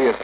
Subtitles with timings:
[0.00, 0.16] serious.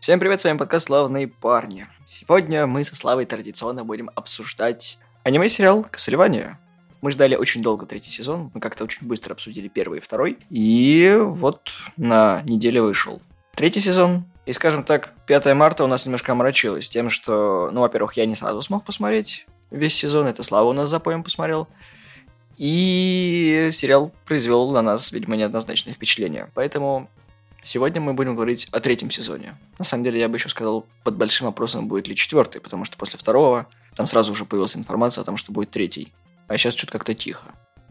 [0.00, 1.86] Всем привет, с вами подкаст «Славные парни».
[2.06, 6.58] Сегодня мы со Славой традиционно будем обсуждать аниме-сериал «Косолевание».
[7.02, 11.16] Мы ждали очень долго третий сезон, мы как-то очень быстро обсудили первый и второй, и
[11.20, 13.20] вот на неделе вышел
[13.54, 14.24] третий сезон.
[14.46, 18.36] И, скажем так, 5 марта у нас немножко омрачилось тем, что, ну, во-первых, я не
[18.36, 21.68] сразу смог посмотреть весь сезон, это Слава у нас запоем посмотрел,
[22.56, 26.50] и сериал произвел на нас, видимо, неоднозначное впечатление.
[26.54, 27.10] Поэтому
[27.66, 29.56] Сегодня мы будем говорить о третьем сезоне.
[29.76, 32.96] На самом деле, я бы еще сказал, под большим вопросом, будет ли четвертый, потому что
[32.96, 33.66] после второго
[33.96, 36.14] там сразу уже появилась информация о том, что будет третий.
[36.46, 37.46] А сейчас что-то как-то тихо.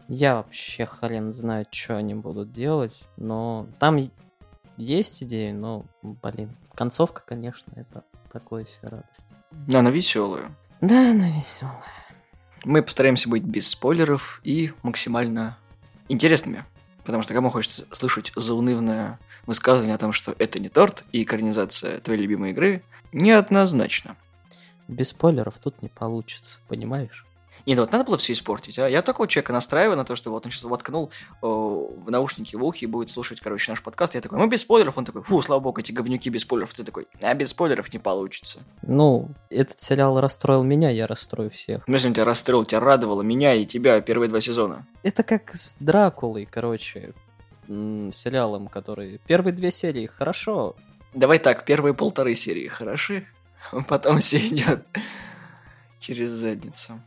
[0.08, 3.98] Я вообще хрен знаю, что они будут делать, но там
[4.78, 9.26] есть идеи, но, блин, концовка, конечно, это такое себе радость.
[9.70, 10.56] Она веселая.
[10.88, 11.82] Да, она веселая.
[12.62, 15.58] Мы постараемся быть без спойлеров и максимально
[16.08, 16.64] интересными.
[17.04, 21.98] Потому что кому хочется слышать заунывное высказывание о том, что это не торт и экранизация
[21.98, 24.16] твоей любимой игры, неоднозначно.
[24.86, 27.25] Без спойлеров тут не получится, понимаешь?
[27.64, 28.88] Не, ну вот надо было все испортить, а?
[28.88, 32.64] Я такого человека настраиваю на то, что вот он сейчас воткнул о, в наушники в
[32.64, 34.14] ухе и будет слушать, короче, наш подкаст.
[34.14, 34.98] Я такой, ну без спойлеров.
[34.98, 36.74] Он такой, фу, слава богу, эти говнюки без спойлеров.
[36.74, 38.60] Ты такой, а без спойлеров не получится.
[38.82, 41.82] Ну, этот сериал расстроил меня, я расстрою всех.
[41.86, 44.86] Ну, если он тебя расстроил, тебя радовало, меня и тебя первые два сезона.
[45.02, 47.14] Это как с Дракулой, короче,
[47.66, 49.20] сериалом, который...
[49.26, 50.76] Первые две серии хорошо.
[51.14, 53.26] Давай так, первые полторы серии хороши,
[53.88, 54.84] потом все идет
[55.98, 57.00] через задницу.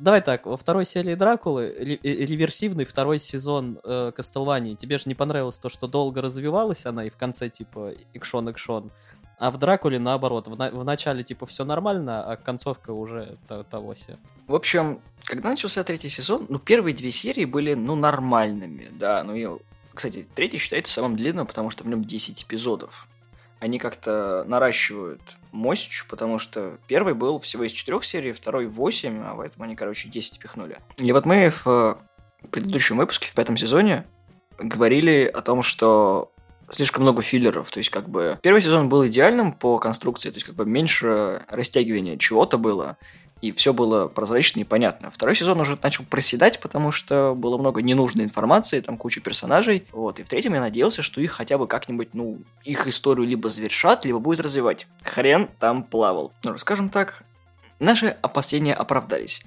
[0.00, 5.14] Давай так, во второй серии Дракулы, э, реверсивный второй сезон э, Кастелвании, тебе же не
[5.14, 8.90] понравилось то, что долго развивалась она и в конце типа экшон-экшон,
[9.38, 13.36] а в Дракуле наоборот, в, на- в начале типа все нормально, а концовка уже
[13.70, 14.18] того себе.
[14.46, 19.34] В общем, когда начался третий сезон, ну первые две серии были, ну, нормальными, да, ну
[19.34, 19.48] и,
[19.94, 23.06] кстати, третий считается самым длинным, потому что в нем 10 эпизодов
[23.60, 25.20] они как-то наращивают
[25.52, 30.08] мощь, потому что первый был всего из четырех серий, второй 8, а поэтому они, короче,
[30.08, 30.78] 10 пихнули.
[30.96, 31.94] И вот мы в э,
[32.50, 34.06] предыдущем выпуске, в пятом сезоне,
[34.58, 36.32] говорили о том, что
[36.72, 40.46] слишком много филлеров, то есть как бы первый сезон был идеальным по конструкции, то есть
[40.46, 42.96] как бы меньше растягивания чего-то было,
[43.40, 45.10] и все было прозрачно и понятно.
[45.10, 49.86] Второй сезон уже начал проседать, потому что было много ненужной информации, там куча персонажей.
[49.92, 53.48] Вот, и в третьем я надеялся, что их хотя бы как-нибудь, ну, их историю либо
[53.48, 54.86] завершат, либо будет развивать.
[55.04, 56.32] Хрен там плавал.
[56.44, 57.22] Ну, скажем так,
[57.78, 59.44] наши опасения оправдались.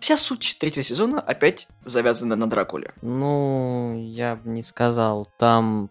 [0.00, 2.92] Вся суть третьего сезона опять завязана на Дракуле.
[3.00, 5.28] Ну, я бы не сказал.
[5.38, 5.90] Там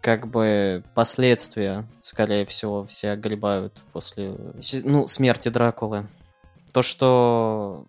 [0.00, 4.34] как бы последствия, скорее всего, все огребают после
[4.84, 6.08] ну, смерти Дракулы.
[6.72, 7.86] То, что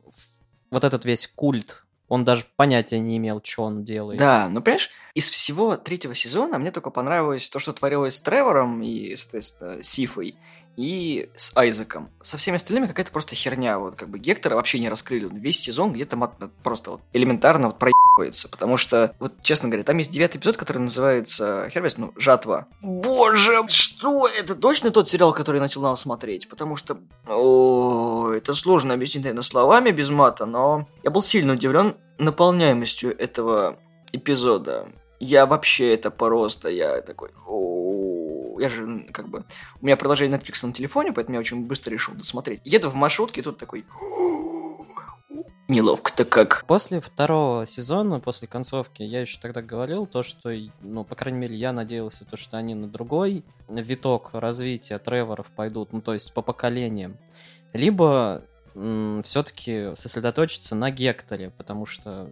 [0.69, 4.19] вот этот весь культ, он даже понятия не имел, что он делает.
[4.19, 8.81] Да, ну понимаешь, из всего третьего сезона мне только понравилось то, что творилось с Тревором
[8.81, 10.35] и, соответственно, Сифой
[10.77, 12.09] и с Айзеком.
[12.21, 13.79] Со всеми остальными какая-то просто херня.
[13.79, 15.29] Вот как бы Гектора вообще не раскрыли.
[15.31, 16.17] Весь сезон где-то
[16.63, 18.49] просто вот элементарно вот проебывается.
[18.49, 22.67] Потому что, вот честно говоря, там есть девятый эпизод, который называется, Хервес, ну, «Жатва».
[22.81, 24.27] Боже, что?
[24.27, 26.47] Это точно тот сериал, который я начал смотреть?
[26.49, 31.95] Потому что, о, это сложно объяснить, наверное, словами без мата, но я был сильно удивлен
[32.17, 33.77] наполняемостью этого
[34.13, 34.87] эпизода.
[35.19, 37.70] Я вообще это просто, я такой, о,
[38.61, 39.43] я же как бы,
[39.81, 42.61] у меня продолжение Netflix на телефоне, поэтому я очень быстро решил досмотреть.
[42.63, 43.85] Еду в маршрутке, тут такой,
[45.67, 46.63] неловко-то как.
[46.67, 51.55] После второго сезона, после концовки, я еще тогда говорил то, что, ну, по крайней мере,
[51.55, 56.41] я надеялся, то, что они на другой виток развития Треворов пойдут, ну, то есть по
[56.41, 57.17] поколениям.
[57.73, 58.43] Либо
[59.23, 62.29] все-таки сосредоточиться на Гекторе, потому что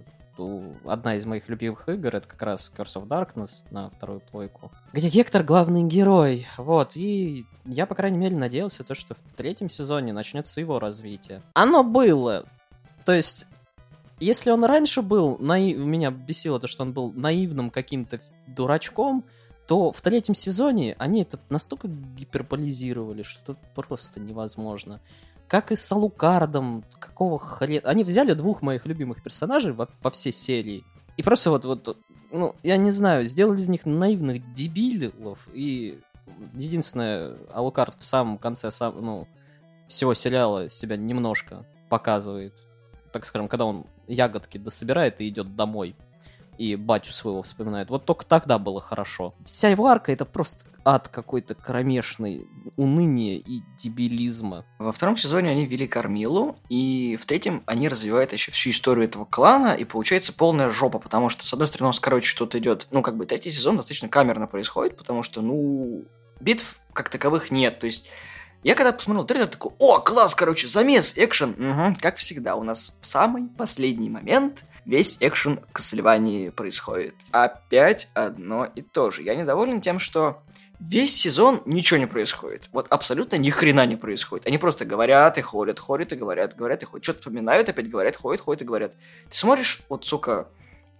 [0.86, 5.10] одна из моих любимых игр, это как раз Curse of Darkness на вторую плойку, где
[5.10, 10.14] Гектор главный герой, вот, и я, по крайней мере, надеялся, то, что в третьем сезоне
[10.14, 11.42] начнется его развитие.
[11.54, 12.46] Оно было,
[13.06, 13.48] то есть
[14.20, 15.78] если он раньше был, наив...
[15.78, 19.24] меня бесило то, что он был наивным каким-то дурачком,
[19.66, 25.00] то в третьем сезоне они это настолько гиперболизировали, что просто невозможно
[25.50, 27.90] как и с Алукардом, какого хрена...
[27.90, 30.84] Они взяли двух моих любимых персонажей во, по всей серии,
[31.18, 31.98] и просто вот, вот,
[32.32, 36.00] ну, я не знаю, сделали из них наивных дебилов, и
[36.54, 39.28] единственное, Алукард в самом конце, сам, ну,
[39.88, 42.54] всего сериала себя немножко показывает,
[43.12, 45.96] так скажем, когда он ягодки дособирает и идет домой.
[46.60, 47.90] И батю своего вспоминает.
[47.90, 49.34] Вот только тогда было хорошо.
[49.46, 54.66] Вся его арка это просто ад какой-то кромешный, уныние и дебилизма.
[54.78, 59.24] Во втором сезоне они вели Кормилу, и в третьем они развивают еще всю историю этого
[59.24, 62.88] клана, и получается полная жопа, потому что, с одной стороны, у нас, короче, что-то идет,
[62.92, 66.04] ну, как бы, третий сезон достаточно камерно происходит, потому что, ну,
[66.42, 68.10] битв как таковых нет, то есть
[68.64, 71.52] я когда посмотрел трейлер, такой, о, класс, короче, замес, экшен.
[71.52, 77.14] Угу, как всегда, у нас самый последний момент весь экшен Кассельвании происходит.
[77.32, 79.22] Опять одно и то же.
[79.22, 80.42] Я недоволен тем, что
[80.80, 82.70] весь сезон ничего не происходит.
[82.74, 84.48] Вот абсолютно ни хрена не происходит.
[84.48, 87.04] Они просто говорят и ходят, ходят и говорят, говорят и ходят.
[87.04, 88.94] Что-то вспоминают, опять говорят, ходят, ходят и говорят.
[89.30, 90.48] Ты смотришь, вот, сука,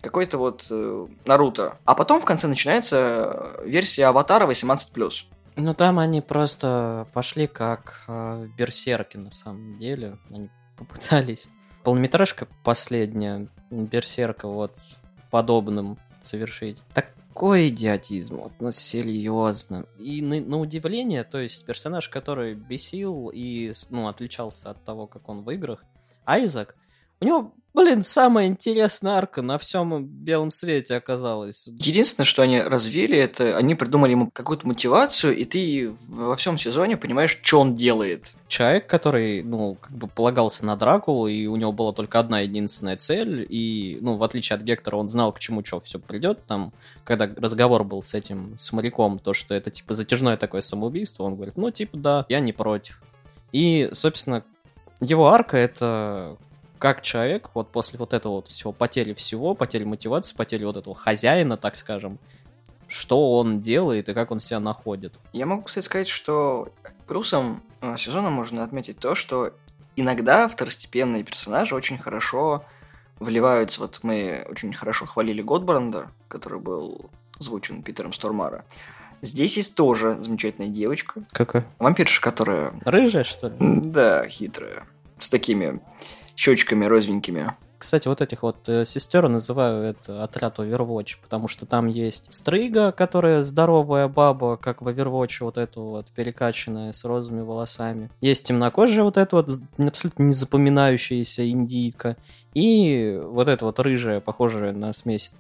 [0.02, 1.80] какой-то вот э, Наруто.
[1.86, 5.24] А потом в конце начинается версия Аватара 18+.
[5.56, 10.20] Ну там они просто пошли как э, берсерки на самом деле.
[10.30, 11.50] Они попытались.
[11.90, 14.78] Полнометражка последняя, берсерка вот
[15.32, 16.84] подобным совершить.
[16.94, 19.88] Такой идиотизм, вот, ну серьезно.
[19.98, 25.30] И на, на удивление, то есть персонаж, который бесил и ну, отличался от того, как
[25.30, 25.84] он в играх,
[26.28, 26.76] Айзек,
[27.22, 31.68] у него Блин, самая интересная арка на всем белом свете оказалась.
[31.68, 36.98] Единственное, что они развили, это они придумали ему какую-то мотивацию, и ты во всем сезоне
[36.98, 38.32] понимаешь, что он делает.
[38.48, 42.98] Человек, который, ну, как бы полагался на Дракулу, и у него была только одна единственная
[42.98, 46.44] цель, и, ну, в отличие от Гектора, он знал, к чему что все придет.
[46.48, 46.74] Там,
[47.04, 51.36] когда разговор был с этим, с моряком, то, что это, типа, затяжное такое самоубийство, он
[51.36, 53.00] говорит, ну, типа, да, я не против.
[53.52, 54.44] И, собственно,
[55.02, 56.38] его арка— это
[56.80, 60.96] как человек, вот после вот этого вот всего, потери всего, потери мотивации, потери вот этого
[60.96, 62.20] хозяина, так скажем,
[62.88, 65.20] что он делает и как он себя находит.
[65.34, 66.70] Я могу, кстати, сказать, что
[67.08, 69.54] плюсом э, сезона можно отметить то, что
[69.96, 72.66] иногда второстепенные персонажи очень хорошо
[73.20, 73.82] вливаются.
[73.82, 78.66] Вот мы очень хорошо хвалили Годбранда, который был звучен Питером Стормара.
[79.22, 81.24] Здесь есть тоже замечательная девочка.
[81.32, 81.66] Какая?
[81.78, 82.74] Вампирша, которая...
[82.86, 83.56] Рыжая, что ли?
[83.60, 84.88] Да, хитрая.
[85.20, 85.82] С такими
[86.40, 87.52] щечками розовенькими.
[87.78, 92.92] Кстати, вот этих вот э, сестер называю это отряд Overwatch, потому что там есть Стрыга,
[92.92, 98.10] которая здоровая баба, как в Overwatch, вот эту вот перекачанная с розовыми волосами.
[98.22, 102.18] Есть темнокожая вот эта вот абсолютно незапоминающаяся индийка.
[102.54, 105.36] И вот эта вот рыжая, похожая на смесь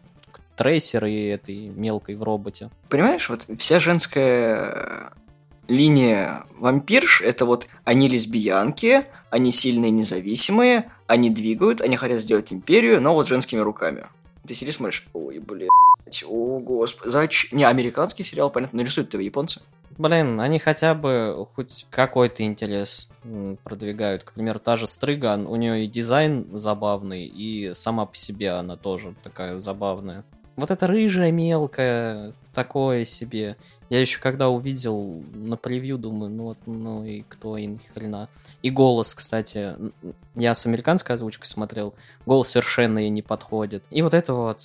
[0.55, 2.69] трейсера и этой мелкой в роботе.
[2.89, 5.11] Понимаешь, вот вся женская
[5.69, 12.99] линия вампирш это вот они лесбиянки, они сильные, независимые, они двигают, они хотят сделать империю,
[12.99, 14.07] но вот женскими руками.
[14.45, 15.69] Ты сидишь смотришь, ой, блядь,
[16.27, 17.57] о, господи, зачем?
[17.57, 19.61] Не, американский сериал, понятно, нарисуют его японцы.
[19.97, 23.09] Блин, они хотя бы хоть какой-то интерес
[23.63, 24.23] продвигают.
[24.23, 28.75] К примеру, та же Стрыга, у нее и дизайн забавный, и сама по себе она
[28.77, 30.23] тоже такая забавная.
[30.59, 33.55] Вот эта рыжая мелкая, такое себе.
[33.89, 38.29] Я еще когда увидел на превью, думаю, ну вот, ну и кто и хрена.
[38.61, 39.75] И голос, кстати,
[40.35, 41.95] я с американской озвучкой смотрел,
[42.25, 43.83] голос совершенно ей не подходит.
[43.89, 44.61] И вот это вот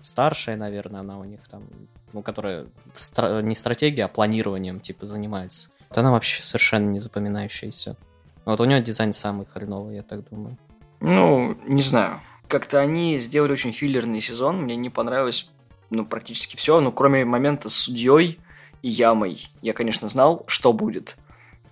[0.00, 1.64] старшая, наверное, она у них там,
[2.12, 5.70] ну, которая стра- не стратегия, а планированием, типа, занимается.
[5.88, 7.96] Вот она вообще совершенно не запоминающаяся.
[8.44, 10.56] Вот у нее дизайн самый хреновый, я так думаю.
[11.00, 12.20] Ну, не знаю.
[12.50, 15.50] Как-то они сделали очень филлерный сезон, мне не понравилось
[15.90, 18.40] ну, практически все, ну, кроме момента с судьей
[18.82, 19.48] и ямой.
[19.62, 21.16] Я, конечно, знал, что будет.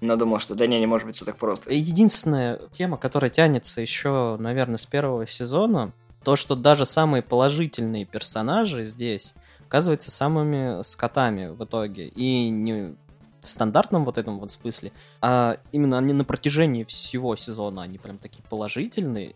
[0.00, 1.72] Но думал, что да не, не может быть все так просто.
[1.72, 5.92] Единственная тема, которая тянется еще, наверное, с первого сезона,
[6.22, 9.34] то, что даже самые положительные персонажи здесь
[9.66, 12.06] оказываются самыми скотами в итоге.
[12.08, 12.94] И не
[13.40, 18.18] в стандартном вот этом вот смысле, а именно они на протяжении всего сезона, они прям
[18.18, 19.34] такие положительные.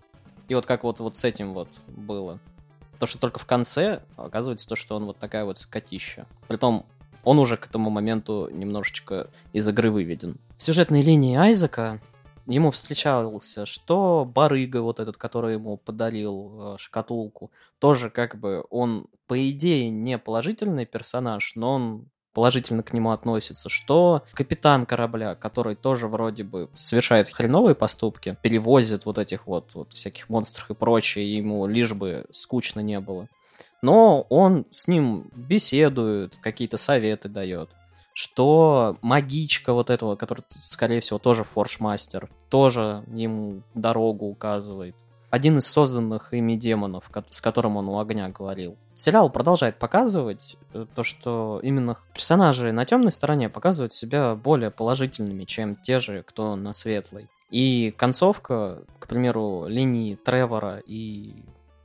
[0.53, 2.39] И вот как вот, вот с этим вот было.
[2.99, 6.27] То, что только в конце оказывается то, что он вот такая вот скотища.
[6.47, 6.85] Притом
[7.25, 10.39] он уже к этому моменту немножечко из игры выведен.
[10.59, 12.03] В сюжетной линии Айзека
[12.45, 19.07] ему встречался, что барыга вот этот, который ему подарил э, шкатулку, тоже как бы он,
[19.27, 25.75] по идее, не положительный персонаж, но он положительно к нему относится, что капитан корабля, который
[25.75, 31.37] тоже вроде бы совершает хреновые поступки, перевозит вот этих вот, вот всяких монстров и прочее,
[31.37, 33.29] ему лишь бы скучно не было.
[33.83, 37.71] Но он с ним беседует, какие-то советы дает
[38.15, 44.95] что магичка вот этого, который, скорее всего, тоже форшмастер, тоже ему дорогу указывает
[45.33, 48.77] один из созданных ими демонов, с которым он у огня говорил.
[48.93, 55.45] Сериал продолжает показывать э, то, что именно персонажи на темной стороне показывают себя более положительными,
[55.45, 57.31] чем те же, кто на светлой.
[57.49, 61.35] И концовка, к примеру, линии Тревора и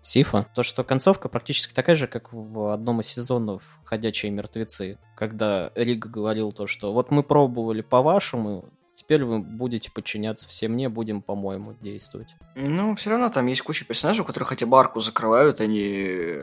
[0.02, 0.46] Сифа.
[0.54, 6.10] То, что концовка практически такая же, как в одном из сезонов «Ходячие мертвецы», когда Рига
[6.10, 8.66] говорил то, что вот мы пробовали по-вашему,
[8.98, 12.36] теперь вы будете подчиняться всем мне, будем, по-моему, действовать.
[12.56, 16.40] Ну, все равно там есть куча персонажей, которые хотя бы арку закрывают, они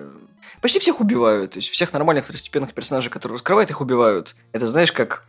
[0.63, 1.53] почти всех убивают.
[1.53, 4.37] То есть всех нормальных второстепенных персонажей, которые раскрывают, их убивают.
[4.53, 5.25] Это знаешь, как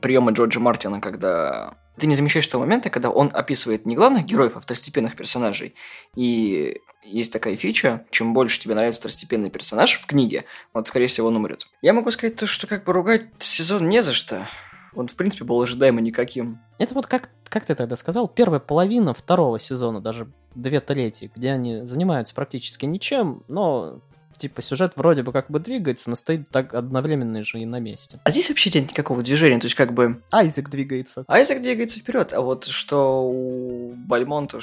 [0.00, 4.52] приемы Джорджа Мартина, когда ты не замечаешь того момента, когда он описывает не главных героев,
[4.56, 5.74] а второстепенных персонажей.
[6.16, 11.28] И есть такая фича, чем больше тебе нравится второстепенный персонаж в книге, вот, скорее всего,
[11.28, 11.66] он умрет.
[11.82, 14.48] Я могу сказать то, что как бы ругать сезон не за что.
[14.94, 16.58] Он, в принципе, был ожидаемо никаким.
[16.78, 21.52] Это вот как, как ты тогда сказал, первая половина второго сезона, даже две трети, где
[21.52, 24.00] они занимаются практически ничем, но
[24.36, 28.20] типа сюжет вроде бы как бы двигается, но стоит так одновременно же и на месте.
[28.24, 30.20] А здесь вообще нет никакого движения, то есть как бы...
[30.30, 31.24] Айзек двигается.
[31.28, 34.60] Айзек двигается вперед, а вот что у Бальмонта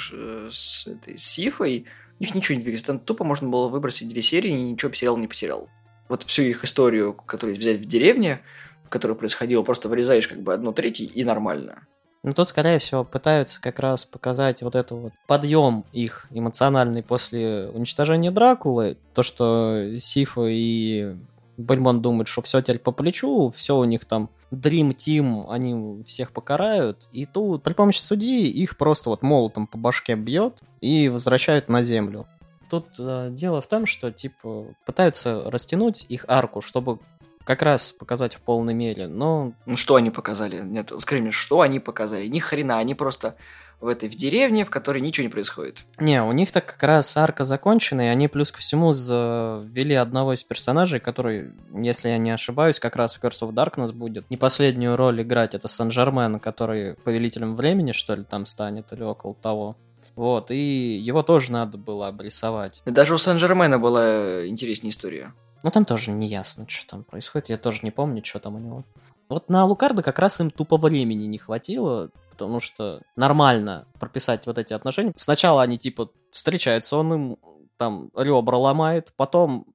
[0.51, 1.85] с этой Сифой,
[2.19, 2.87] у них ничего не двигается.
[2.87, 5.69] Там тупо можно было выбросить две серии, и ничего сериал не потерял.
[6.09, 8.41] Вот всю их историю, которую взять в деревне,
[8.89, 11.87] которая происходила, просто вырезаешь как бы одну треть и нормально.
[12.21, 17.69] Ну, тут, скорее всего, пытаются как раз показать вот это вот подъем их эмоциональный после
[17.69, 18.97] уничтожения Дракулы.
[19.13, 21.15] То, что Сифа и
[21.55, 26.33] Бальмон думают, что все теперь по плечу, все у них там Dream Team, они всех
[26.33, 27.07] покарают.
[27.13, 31.81] И тут при помощи судьи их просто вот молотом по башке бьет и возвращают на
[31.81, 32.27] землю.
[32.69, 36.99] Тут э, дело в том, что типа пытаются растянуть их арку, чтобы
[37.43, 39.53] как раз показать в полной мере, но...
[39.65, 40.61] Ну, что они показали?
[40.61, 42.27] Нет, скажи мне, что они показали?
[42.27, 43.35] Ни хрена, они просто
[43.81, 45.85] в этой в деревне, в которой ничего не происходит.
[45.99, 50.33] Не, у них так как раз арка закончена, и они плюс ко всему завели одного
[50.33, 54.37] из персонажей, который, если я не ошибаюсь, как раз в Curse of Darkness будет не
[54.37, 55.55] последнюю роль играть.
[55.55, 59.77] Это Сан-Жермен, который повелителем времени, что ли, там станет, или около того.
[60.15, 62.81] Вот, и его тоже надо было обрисовать.
[62.85, 65.33] Даже у Сан-Жермена была интереснее история.
[65.63, 67.49] Ну, там тоже не ясно, что там происходит.
[67.49, 68.83] Я тоже не помню, что там у него.
[69.29, 74.57] Вот на Лукарда как раз им тупо времени не хватило, потому что нормально прописать вот
[74.57, 75.13] эти отношения.
[75.15, 77.37] Сначала они, типа, встречаются, он им
[77.77, 79.67] там ребра ломает, потом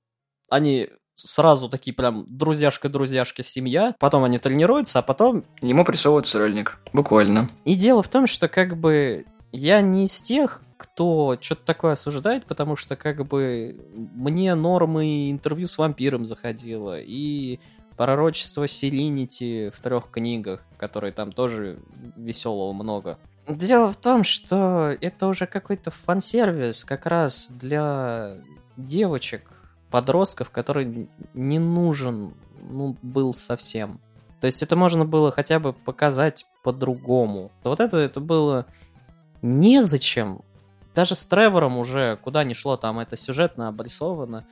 [0.51, 5.45] они сразу такие прям друзьяшка-друзьяшки семья, потом они тренируются, а потом...
[5.63, 7.49] Ему прессовывают сральник, буквально.
[7.65, 12.47] И дело в том, что как бы я не из тех, кто что-то такое осуждает,
[12.47, 17.61] потому что как бы мне нормы интервью с вампиром заходило, и
[17.97, 21.79] пророчество Селинити в трех книгах, которые там тоже
[22.17, 23.19] веселого много.
[23.47, 28.37] Дело в том, что это уже какой-то фан-сервис как раз для
[28.77, 29.51] девочек,
[29.91, 34.01] подростков, который не нужен ну, был совсем.
[34.41, 37.53] То есть это можно было хотя бы показать по-другому.
[37.63, 38.67] Вот это, это было
[39.43, 40.41] незачем
[40.95, 44.47] даже с Тревором уже куда ни шло, там это сюжетно обрисовано,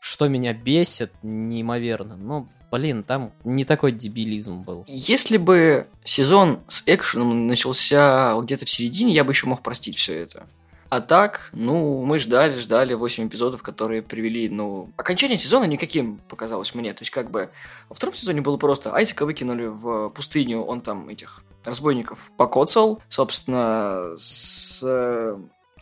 [0.00, 2.16] что меня бесит неимоверно.
[2.16, 4.84] Ну, блин, там не такой дебилизм был.
[4.88, 10.18] Если бы сезон с экшеном начался где-то в середине, я бы еще мог простить все
[10.20, 10.46] это.
[10.90, 16.74] А так, ну, мы ждали, ждали 8 эпизодов, которые привели, ну, окончание сезона никаким показалось
[16.74, 16.92] мне.
[16.92, 17.50] То есть, как бы,
[17.88, 24.12] во втором сезоне было просто Айзека выкинули в пустыню, он там этих разбойников покоцал, собственно,
[24.16, 24.84] с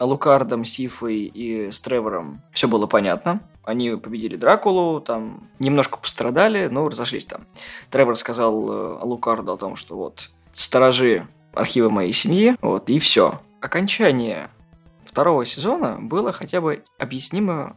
[0.05, 3.41] Лукардом, Сифой и с Тревором все было понятно.
[3.65, 7.47] Они победили Дракулу, там немножко пострадали, но разошлись там.
[7.91, 13.41] Тревор сказал э, Лукарду о том, что вот, сторожи архивы моей семьи, вот, и все.
[13.61, 14.51] Окончание
[15.05, 17.77] второго сезона было хотя бы объяснимо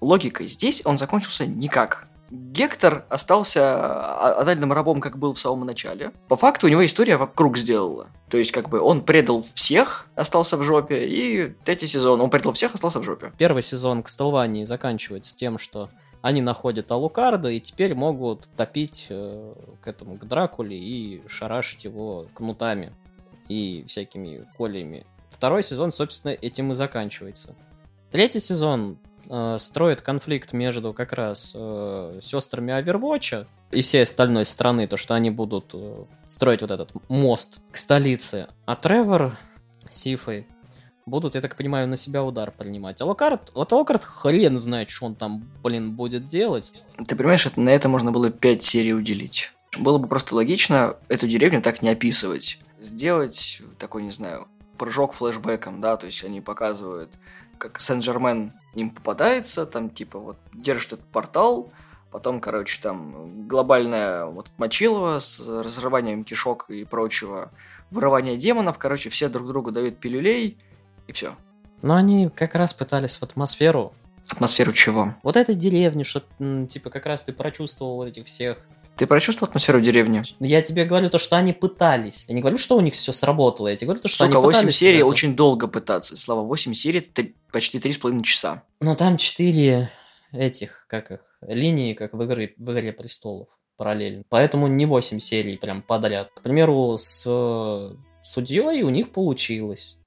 [0.00, 0.48] логикой.
[0.48, 2.08] Здесь он закончился никак.
[2.34, 6.12] Гектор остался отдельным рабом, как был в самом начале.
[6.28, 8.08] По факту у него история вокруг сделала.
[8.30, 12.54] То есть, как бы, он предал всех, остался в жопе, и третий сезон он предал
[12.54, 13.34] всех, остался в жопе.
[13.36, 15.90] Первый сезон к Столвании заканчивается тем, что
[16.22, 22.28] они находят Алукарда и теперь могут топить э, к этому, к Дракуле и шарашить его
[22.32, 22.94] кнутами
[23.48, 25.04] и всякими колями.
[25.28, 27.54] Второй сезон, собственно, этим и заканчивается.
[28.10, 28.98] Третий сезон
[29.32, 35.14] э, строит конфликт между как раз э, сестрами Овервотча и всей остальной страны, то, что
[35.14, 38.48] они будут э, строить вот этот мост к столице.
[38.66, 39.36] А Тревор
[39.88, 40.46] с Сифой
[41.06, 43.00] будут, я так понимаю, на себя удар принимать.
[43.00, 46.72] А Локард, вот Локард хрен знает, что он там, блин, будет делать.
[47.06, 49.52] Ты понимаешь, это, на это можно было 5 серий уделить.
[49.78, 52.58] Было бы просто логично эту деревню так не описывать.
[52.78, 57.14] Сделать такой, не знаю, прыжок флешбеком, да, то есть они показывают,
[57.62, 61.72] как Сен-Жермен им попадается, там типа вот держит этот портал,
[62.10, 67.52] потом, короче, там глобальная вот мочилова с разрыванием кишок и прочего,
[67.92, 70.58] вырывание демонов, короче, все друг другу дают пилюлей,
[71.06, 71.36] и все.
[71.82, 73.92] Но они как раз пытались в атмосферу
[74.28, 75.14] Атмосферу чего?
[75.22, 76.22] Вот этой деревни, что,
[76.68, 78.64] типа, как раз ты прочувствовал вот этих всех
[78.96, 80.22] ты прочувствовал атмосферу деревни?
[80.40, 82.26] Я тебе говорю то, что они пытались.
[82.28, 83.68] Я не говорю, что у них все сработало.
[83.68, 84.76] Я тебе говорю то, что Сука, они 8 пытались.
[84.76, 85.06] серий это...
[85.06, 86.16] очень долго пытаться.
[86.16, 87.10] Слава, 8 серий это
[87.52, 88.62] почти 3,5 часа.
[88.80, 89.90] Ну там 4
[90.32, 94.24] этих, как их, линии, как в игре, в игре престолов параллельно.
[94.28, 96.30] Поэтому не 8 серий прям подряд.
[96.34, 97.22] К примеру, с
[98.22, 99.98] судьей у них получилось.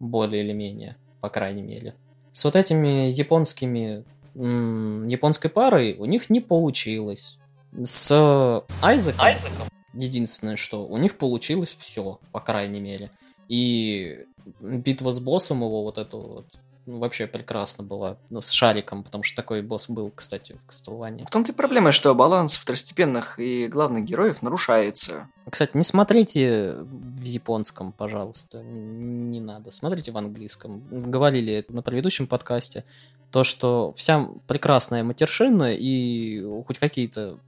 [0.00, 1.94] Более или менее, по крайней мере.
[2.32, 7.38] С вот этими японскими японской парой у них не получилось.
[7.82, 13.10] С Айзеком, Айзеком единственное, что у них получилось все, по крайней мере.
[13.48, 14.24] И
[14.60, 16.46] битва с боссом его вот эту вот
[16.88, 21.24] вообще прекрасно была ну, с шариком, потому что такой босс был, кстати, в Кастелване.
[21.26, 25.28] В том-то и проблема, что баланс второстепенных и главных героев нарушается.
[25.48, 29.70] Кстати, не смотрите в японском, пожалуйста, не, не надо.
[29.70, 30.82] Смотрите в английском.
[30.90, 32.84] Говорили на предыдущем подкасте
[33.30, 37.38] то, что вся прекрасная матершина и хоть какие-то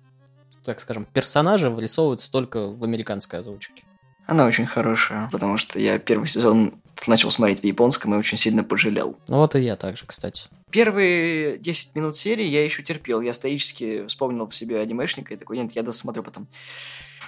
[0.64, 3.84] так скажем, персонажи вырисовываются только в американской озвучке.
[4.26, 6.74] Она очень хорошая, потому что я первый сезон
[7.08, 9.16] начал смотреть в японском и очень сильно пожалел.
[9.28, 10.48] Ну вот и я также, кстати.
[10.70, 13.20] Первые 10 минут серии я еще терпел.
[13.20, 16.46] Я стоически вспомнил в себе анимешника и такой, нет, я досмотрю потом.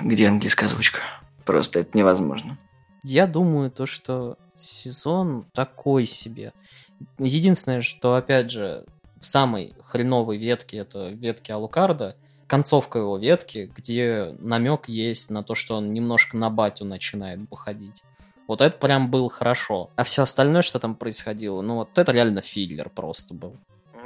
[0.01, 1.01] Где английская озвучка?
[1.45, 2.59] Просто это невозможно.
[3.03, 6.53] Я думаю, то, что сезон такой себе.
[7.19, 8.85] Единственное, что, опять же,
[9.19, 15.55] в самой хреновой ветке, это ветки Алукарда, концовка его ветки, где намек есть на то,
[15.55, 18.03] что он немножко на батю начинает походить.
[18.53, 19.89] Вот это прям был хорошо.
[19.97, 23.57] А все остальное, что там происходило, ну вот это реально филлер просто был.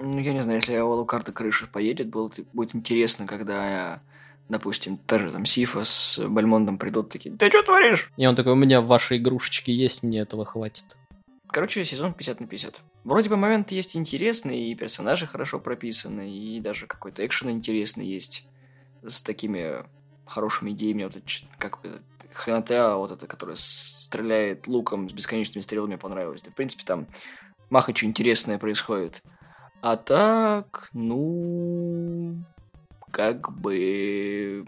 [0.01, 4.01] Ну, я не знаю, если у Лукарда крыша поедет, будет, будет интересно, когда,
[4.49, 8.13] допустим, тоже там Сифа с Бальмондом придут такие, ты что творишь?
[8.17, 10.97] И он такой, у меня ваши игрушечки есть, мне этого хватит.
[11.49, 12.81] Короче, сезон 50 на 50.
[13.03, 18.47] Вроде бы моменты есть интересные, и персонажи хорошо прописаны, и даже какой-то экшен интересный есть
[19.05, 19.85] с такими
[20.25, 21.03] хорошими идеями.
[21.03, 21.27] Вот это,
[21.59, 22.01] как бы
[22.37, 26.43] хренота, вот это, которая стреляет луком с бесконечными стрелами, понравилось.
[26.43, 27.07] Да, в принципе, там
[27.71, 29.23] маха что интересное происходит.
[29.83, 32.45] А так, ну,
[33.11, 34.65] как бы...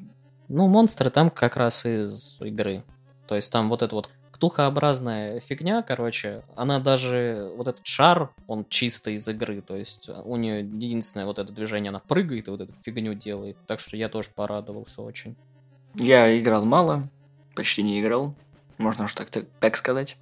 [0.49, 2.85] Ну, монстры там как раз из игры.
[3.27, 8.65] То есть там вот это вот ктулхообразная фигня, короче, она даже, вот этот шар, он
[8.69, 12.61] чисто из игры, то есть у нее единственное вот это движение, она прыгает и вот
[12.61, 15.37] эту фигню делает, так что я тоже порадовался очень.
[15.95, 17.11] Я играл мало,
[17.59, 18.37] почти не играл,
[18.79, 20.17] можно уж так, так, так сказать,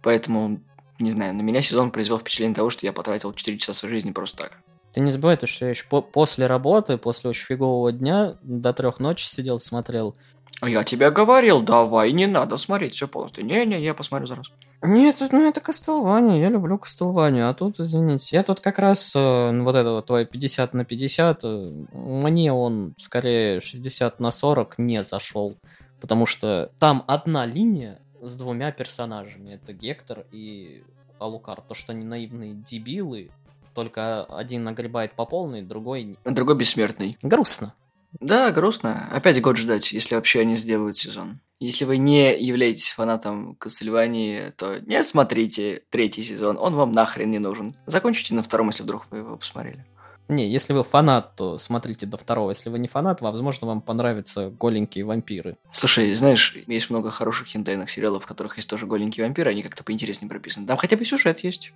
[0.00, 0.62] поэтому,
[0.98, 4.12] не знаю, на меня сезон произвел впечатление того, что я потратил 4 часа своей жизни
[4.12, 4.52] просто так.
[4.94, 8.72] Ты не забывай, то, что я еще по после работы, после очень фигового дня, до
[8.72, 10.16] трех ночи сидел, смотрел
[10.60, 13.44] а я тебе говорил, давай, не надо смотреть все полностью.
[13.44, 14.46] Не-не, я посмотрю зараз.
[14.82, 19.62] Нет, ну это Кастелвания, я люблю Кастелванию, а тут, извините, я тут как раз, э,
[19.62, 25.02] вот это вот твой 50 на 50, э, мне он скорее 60 на 40 не
[25.02, 25.56] зашел,
[26.00, 30.84] потому что там одна линия с двумя персонажами, это Гектор и
[31.18, 33.30] Алукар, то, что они наивные дебилы,
[33.74, 36.18] только один нагребает по полной, другой...
[36.24, 37.18] Другой бессмертный.
[37.22, 37.74] Грустно.
[38.20, 39.08] Да, грустно.
[39.12, 41.40] Опять год ждать, если вообще они сделают сезон.
[41.58, 47.38] Если вы не являетесь фанатом Кассельвании, то не смотрите третий сезон, он вам нахрен не
[47.38, 47.74] нужен.
[47.86, 49.84] Закончите на втором, если вдруг вы его посмотрели.
[50.28, 52.50] Не, если вы фанат, то смотрите до второго.
[52.50, 55.56] Если вы не фанат, возможно, вам понравятся голенькие вампиры.
[55.72, 59.84] Слушай, знаешь, есть много хороших хендайных сериалов, в которых есть тоже голенькие вампиры, они как-то
[59.84, 60.66] поинтереснее прописаны.
[60.66, 61.72] Там хотя бы сюжет есть.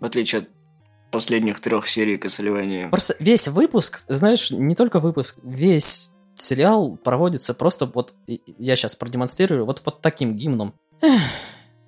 [0.00, 0.48] В отличие от
[1.10, 2.90] последних трех серий Кассельвания.
[2.90, 9.64] Просто весь выпуск, знаешь, не только выпуск, весь сериал проводится просто вот, я сейчас продемонстрирую,
[9.64, 10.74] вот под таким гимном.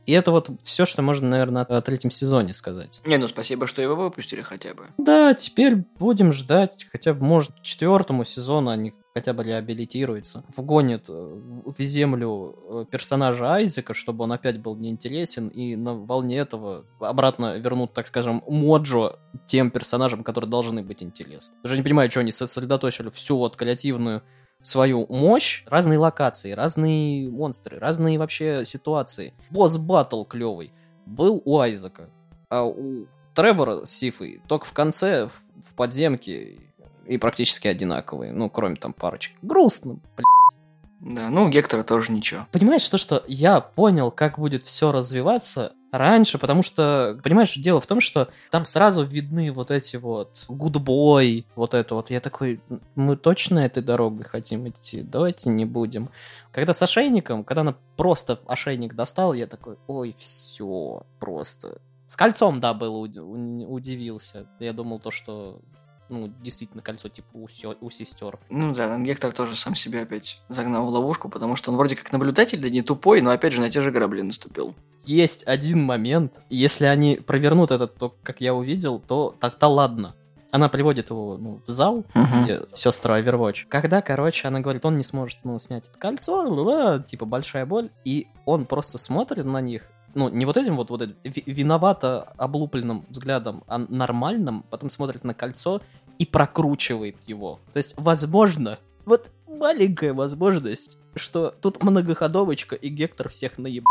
[0.08, 3.02] И это вот все, что можно, наверное, о третьем сезоне сказать.
[3.04, 4.86] Не, ну спасибо, что его выпустили хотя бы.
[4.96, 11.12] Да, теперь будем ждать, хотя бы, может, четвертому сезону они хотя бы реабилитируется, вгонит э,
[11.12, 17.58] в землю э, персонажа Айзека, чтобы он опять был неинтересен, и на волне этого обратно
[17.58, 19.12] вернут, так скажем, Моджо
[19.44, 21.54] тем персонажам, которые должны быть интересны.
[21.62, 24.22] Даже не понимаю, что они сосредоточили всю вот креативную
[24.62, 29.34] свою мощь, разные локации, разные монстры, разные вообще ситуации.
[29.50, 30.72] Босс батл клевый
[31.06, 32.10] был у Айзека,
[32.50, 36.58] а у Тревора с Сифой только в конце, в, в подземке
[37.06, 39.36] и практически одинаковые, ну, кроме там парочки.
[39.42, 41.14] Грустно, блядь.
[41.14, 42.46] Да, ну, у Гектора тоже ничего.
[42.50, 47.86] Понимаешь, то, что я понял, как будет все развиваться раньше, потому что, понимаешь, дело в
[47.86, 52.10] том, что там сразу видны вот эти вот гудбой, вот это вот.
[52.10, 52.60] Я такой,
[52.94, 55.02] мы точно этой дорогой хотим идти?
[55.02, 56.10] Давайте не будем.
[56.52, 62.60] Когда с ошейником, когда она просто ошейник достала, я такой, ой, все, просто С кольцом,
[62.60, 64.46] да, был удивился.
[64.58, 65.60] Я думал то, что
[66.08, 68.38] ну, действительно, кольцо типа у, сё, у сестер.
[68.50, 72.12] Ну да, Гектор тоже сам себя опять загнал в ловушку, потому что он вроде как
[72.12, 74.74] наблюдатель, да не тупой, но опять же на те же грабли наступил.
[75.04, 80.14] Есть один момент, если они провернут этот, то, как я увидел, то так-то ладно.
[80.50, 82.42] Она приводит его ну, в зал, uh-huh.
[82.42, 83.66] где сестра Overwatch.
[83.68, 87.90] Когда, короче, она говорит, он не сможет ну, снять это кольцо, ла-ла, типа большая боль,
[88.04, 93.04] и он просто смотрит на них, ну, не вот этим вот, вот этим виновато облупленным
[93.10, 95.82] взглядом, а нормальным, потом смотрит на кольцо
[96.18, 97.60] и прокручивает его.
[97.72, 103.84] То есть, возможно, вот маленькая возможность, что тут многоходовочка и Гектор всех наеб...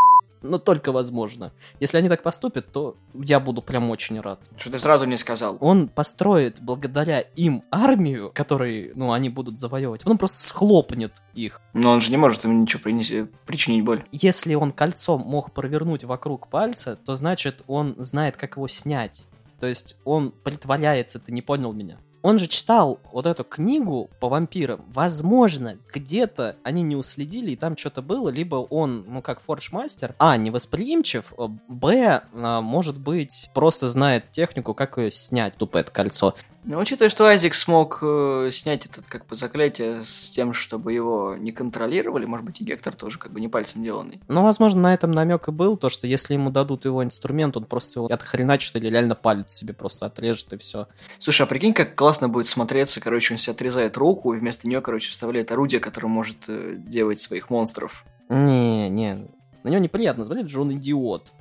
[0.44, 1.52] Но только возможно.
[1.80, 4.48] Если они так поступят, то я буду прям очень рад.
[4.56, 5.58] Что ты сразу не сказал?
[5.62, 10.06] Он построит благодаря им армию, которой, ну, они будут завоевывать.
[10.06, 11.60] Он просто схлопнет их.
[11.74, 14.06] Но он же не может им ничего принести, причинить боль.
[14.12, 19.26] Если он кольцом мог провернуть вокруг пальца, то значит он знает, как его снять.
[19.60, 21.98] То есть он притворяется, ты не понял меня.
[22.28, 24.84] Он же читал вот эту книгу по вампирам.
[24.90, 30.36] Возможно, где-то они не уследили, и там что-то было, либо он, ну, как форджмастер, а,
[30.36, 36.36] невосприимчив, э, б, а, может быть, просто знает технику, как ее снять, тупо это кольцо.
[36.70, 41.38] Ну, учитывая, что Айзек смог э, снять этот как бы заклятие с тем, чтобы его
[41.38, 44.20] не контролировали, может быть, и Гектор тоже как бы не пальцем деланный.
[44.28, 47.64] Ну, возможно, на этом намек и был, то, что если ему дадут его инструмент, он
[47.64, 50.90] просто его отхреначит или реально палец себе просто отрежет и все.
[51.20, 54.82] Слушай, а прикинь, как классно будет смотреться, короче, он себе отрезает руку и вместо нее,
[54.82, 58.04] короче, вставляет орудие, которое может э, делать своих монстров.
[58.28, 59.26] Не, не,
[59.64, 61.32] на него неприятно смотреть, что он идиот.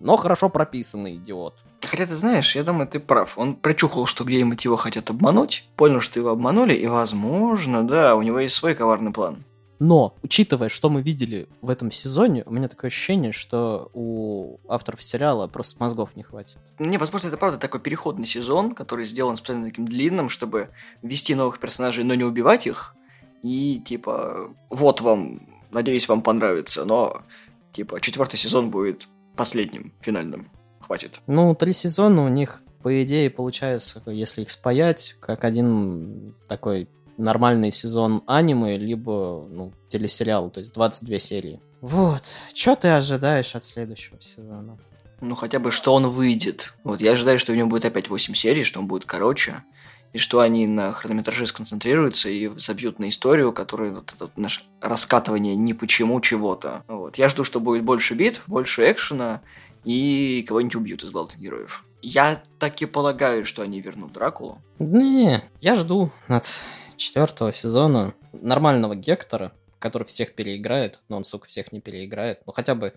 [0.00, 1.54] Но хорошо прописанный идиот.
[1.82, 3.38] Хотя ты знаешь, я думаю, ты прав.
[3.38, 8.22] Он прочухал, что где-нибудь его хотят обмануть, понял, что его обманули, и, возможно, да, у
[8.22, 9.44] него есть свой коварный план.
[9.78, 15.02] Но, учитывая, что мы видели в этом сезоне, у меня такое ощущение, что у авторов
[15.02, 16.58] сериала просто мозгов не хватит.
[16.78, 20.68] Не, возможно, это правда такой переходный сезон, который сделан специально таким длинным, чтобы
[21.00, 22.94] ввести новых персонажей, но не убивать их.
[23.42, 27.22] И, типа, вот вам, надеюсь, вам понравится, но,
[27.72, 29.08] типа, четвертый сезон будет
[29.40, 30.50] последним, финальным
[30.82, 31.22] хватит.
[31.26, 37.70] Ну, три сезона у них, по идее, получается, если их спаять, как один такой нормальный
[37.70, 41.58] сезон аниме, либо ну, телесериал, то есть 22 серии.
[41.80, 42.36] Вот.
[42.52, 44.78] Что ты ожидаешь от следующего сезона?
[45.22, 46.74] Ну, хотя бы, что он выйдет.
[46.84, 49.54] Вот, я ожидаю, что у него будет опять 8 серий, что он будет короче,
[50.12, 54.62] и что они на хронометраже сконцентрируются и забьют на историю, которая вот это вот наше
[54.80, 56.84] раскатывание ни почему чего-то.
[56.88, 57.16] Вот.
[57.16, 59.40] Я жду, что будет больше битв, больше экшена,
[59.84, 61.84] и кого-нибудь убьют из главных героев.
[62.02, 64.58] Я так и полагаю, что они вернут Дракулу.
[64.78, 66.48] Не, я жду от
[66.96, 72.40] четвертого сезона нормального Гектора, который всех переиграет, но он, сука, всех не переиграет.
[72.46, 72.94] Ну, хотя бы,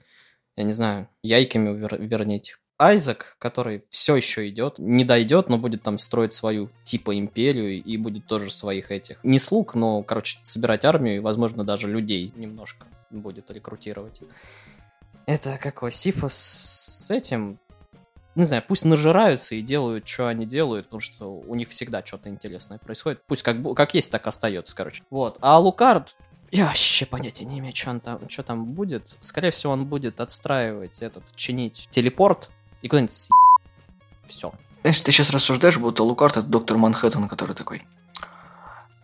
[0.56, 2.56] я не знаю, яйками вер- верните.
[2.84, 7.98] Айзек, который все еще идет, не дойдет, но будет там строить свою типа империю и
[7.98, 12.86] будет тоже своих этих, не слуг, но, короче, собирать армию и, возможно, даже людей немножко
[13.10, 14.20] будет рекрутировать.
[15.26, 15.92] Это какой?
[15.92, 17.60] Сифа с этим?
[18.36, 22.30] Не знаю, пусть нажираются и делают, что они делают, потому что у них всегда что-то
[22.30, 23.22] интересное происходит.
[23.28, 25.04] Пусть как, как есть, так остается, короче.
[25.12, 25.38] Вот.
[25.40, 26.16] А Лукард,
[26.52, 29.16] я вообще понятия не имею, что, он там, что там будет.
[29.22, 32.50] Скорее всего, он будет отстраивать этот, чинить телепорт
[32.84, 33.30] и куда-нибудь
[34.28, 34.54] Все.
[34.82, 37.84] Знаешь, ты сейчас рассуждаешь, будто Лукард это доктор Манхэттен, который такой.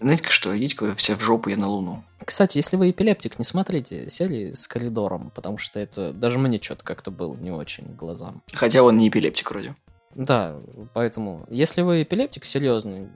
[0.02, 2.04] Знаете-ка что, идите-ка вы все в жопу, я на Луну.
[2.24, 6.86] Кстати, если вы эпилептик, не смотрите серии с коридором, потому что это даже мне что-то
[6.86, 8.42] как-то было не очень глазам.
[8.54, 9.76] Хотя он не эпилептик вроде.
[10.16, 10.58] Да,
[10.94, 13.10] поэтому, если вы эпилептик серьезный,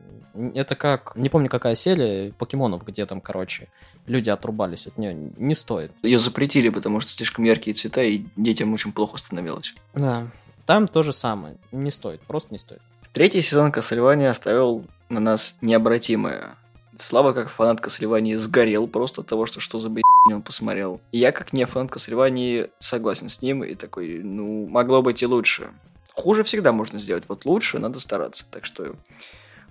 [0.56, 3.68] это как, не помню какая серия покемонов, где там, короче,
[4.06, 5.92] люди отрубались от нее, не стоит.
[6.02, 9.74] Ее запретили, потому что слишком яркие цвета, и детям очень плохо становилось.
[9.94, 10.28] Да,
[10.66, 12.82] там то же самое, не стоит, просто не стоит.
[13.12, 16.58] Третий сезон Кассельвания оставил на нас необратимое
[16.96, 21.02] Слава, как фанат Кассельвании, сгорел просто от того, что что за б***ь он посмотрел.
[21.12, 25.26] И я, как не фанат Кассельвании, согласен с ним и такой, ну, могло быть и
[25.26, 25.72] лучше.
[26.14, 28.46] Хуже всегда можно сделать, вот лучше надо стараться.
[28.52, 28.96] Так что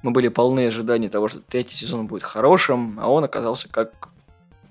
[0.03, 4.09] мы были полны ожиданий того, что третий сезон будет хорошим, а он оказался как,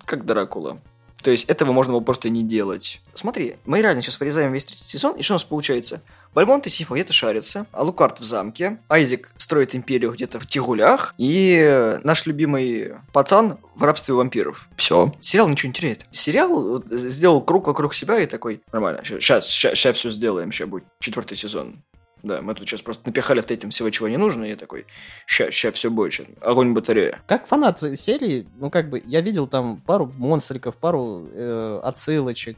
[0.04, 0.82] как Дракула.
[1.24, 3.02] То есть этого можно было просто не делать.
[3.14, 6.02] Смотри, мы реально сейчас вырезаем весь третий сезон, и что у нас получается?
[6.34, 11.14] Бальмонт и Сифа где-то шарятся, а Лукард в замке, Айзек строит империю где-то в Тигулях,
[11.18, 14.70] и наш любимый пацан в рабстве вампиров.
[14.78, 15.14] Все.
[15.20, 16.06] Сериал ничего не теряет.
[16.12, 20.86] Сериал сделал круг вокруг себя и такой, нормально, сейчас, сейчас, сейчас все сделаем, сейчас будет
[21.00, 21.84] четвертый сезон.
[22.24, 24.86] Да, мы тут сейчас просто напихали в третьем всего, чего не нужно, и я такой,
[25.26, 27.20] ща, ща все ща, огонь батарея.
[27.28, 32.58] Как фанат серии, ну как бы, я видел там пару монстриков, пару э, отсылочек,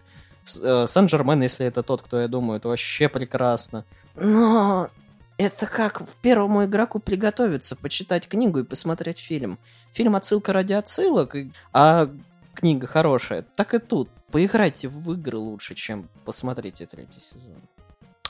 [0.61, 3.85] Э, Сен-Жермен, если это тот, кто я думаю, это вообще прекрасно.
[4.15, 4.89] Но
[5.37, 9.57] это как в первому игроку приготовиться, почитать книгу и посмотреть фильм.
[9.91, 11.35] Фильм отсылка ради отсылок,
[11.71, 12.09] а
[12.53, 13.43] книга хорошая.
[13.55, 14.09] Так и тут.
[14.31, 17.61] Поиграйте в игры лучше, чем посмотрите третий сезон.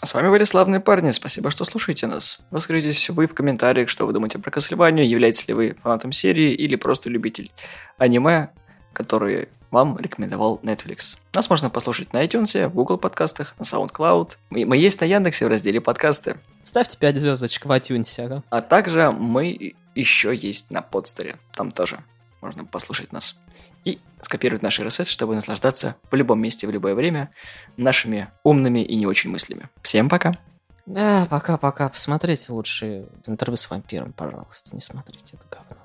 [0.03, 2.41] С вами были славные парни, спасибо, что слушаете нас.
[2.51, 6.75] Выскажитесь вы в комментариях, что вы думаете про Castlevania, являетесь ли вы фанатом серии или
[6.75, 7.53] просто любитель
[7.97, 8.49] аниме,
[8.91, 11.17] которые вам рекомендовал Netflix.
[11.33, 14.31] Нас можно послушать на iTunes, в Google подкастах, на SoundCloud.
[14.49, 16.35] Мы, мы есть на Яндексе в разделе подкасты.
[16.65, 18.43] Ставьте 5 звездочек в iTunes, ага.
[18.49, 21.37] А также мы еще есть на подстере.
[21.55, 21.97] Там тоже
[22.41, 23.37] можно послушать нас.
[23.85, 27.29] И скопировать наш RSS, чтобы наслаждаться в любом месте, в любое время
[27.77, 29.69] нашими умными и не очень мыслями.
[29.81, 30.33] Всем пока!
[30.85, 31.89] Да, пока-пока.
[31.89, 34.75] Посмотрите лучше интервью с вампиром, пожалуйста.
[34.75, 35.82] Не смотрите это говно.